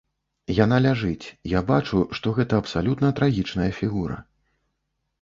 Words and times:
Яна 0.63 0.77
ляжыць, 0.85 1.27
я 1.57 1.61
бачу, 1.69 2.03
што 2.21 2.27
гэта 2.41 2.53
абсалютна 2.65 3.15
трагічная 3.23 3.71
фігура. 3.85 4.23